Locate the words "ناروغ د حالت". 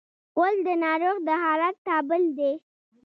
0.83-1.75